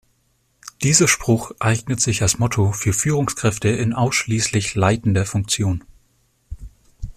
[0.81, 5.83] Dieser Spruch eignet sich als Motto für Führungskräfte in ausschließlich leitender Funktion.